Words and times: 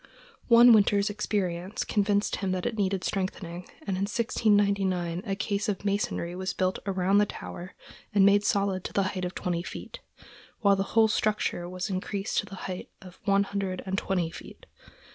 One 0.47 0.73
winter's 0.73 1.11
experience 1.11 1.83
convinced 1.83 2.37
him 2.37 2.53
that 2.53 2.65
it 2.65 2.75
needed 2.75 3.03
strengthening, 3.03 3.65
and 3.85 3.89
in 3.95 4.05
1699 4.09 5.21
a 5.27 5.35
case 5.35 5.69
of 5.69 5.85
masonry 5.85 6.35
was 6.35 6.53
built 6.55 6.79
about 6.87 7.19
the 7.19 7.27
tower, 7.27 7.75
and 8.11 8.25
made 8.25 8.43
solid 8.43 8.83
to 8.85 8.93
the 8.93 9.03
height 9.13 9.25
of 9.25 9.35
twenty 9.35 9.61
feet, 9.61 9.99
while 10.61 10.75
the 10.75 10.81
whole 10.97 11.07
structure 11.07 11.69
was 11.69 11.91
increased 11.91 12.39
to 12.39 12.47
the 12.47 12.55
height 12.65 12.89
of 12.99 13.19
one 13.25 13.43
hundred 13.43 13.83
and 13.85 13.95
twenty 13.99 14.31
feet. 14.31 14.65